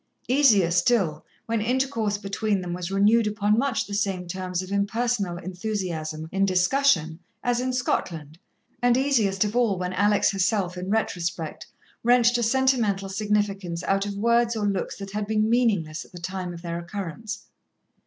[0.27, 5.37] Easier still, when intercourse between them was renewed upon much the same terms of impersonal
[5.37, 8.39] enthusiasm in discussion as in Scotland,
[8.81, 11.67] and easiest of all when Alex herself, in retrospect,
[12.01, 16.17] wrenched a sentimental significance out of words or looks that had been meaningless at the
[16.19, 17.45] time of their occurrence.